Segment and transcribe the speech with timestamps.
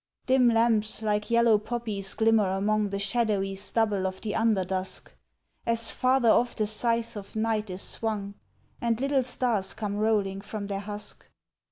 [0.25, 5.13] Dim lamps like yellow poppies glimmer among The shadowy stubble of the under dusk,
[5.63, 8.33] As farther off the scythe of night is swung,
[8.81, 11.29] And little stars come rolling from their husk.